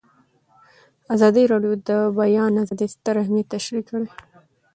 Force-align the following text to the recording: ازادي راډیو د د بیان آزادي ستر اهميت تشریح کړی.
ازادي 1.15 1.43
راډیو 1.51 1.73
د 1.77 1.81
د 1.89 1.91
بیان 2.17 2.51
آزادي 2.63 2.87
ستر 2.93 3.15
اهميت 3.23 3.47
تشریح 3.55 3.83
کړی. 3.89 4.07